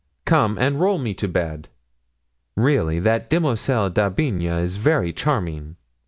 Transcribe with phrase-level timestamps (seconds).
[0.25, 1.67] Come and roll me to bed.
[2.55, 5.75] Really, that Demoiselle d'Aubigne is very charming!"